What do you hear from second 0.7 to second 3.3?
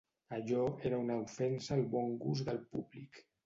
era una ofensa al bon gust del públic.